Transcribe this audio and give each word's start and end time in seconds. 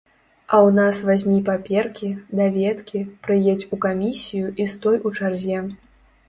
А 0.35 0.55
ў 0.59 0.69
нас 0.77 1.01
вазьмі 1.09 1.35
паперкі, 1.49 2.09
даведкі, 2.39 3.03
прыедзь 3.27 3.67
у 3.77 3.79
камісію 3.85 4.47
і 4.65 4.69
стой 4.73 4.97
у 5.11 5.15
чарзе. 5.21 5.63